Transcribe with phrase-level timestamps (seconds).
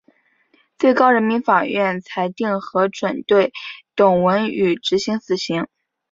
[0.79, 3.53] 最高人民法院裁定核准对
[3.95, 5.67] 董文语执行死刑。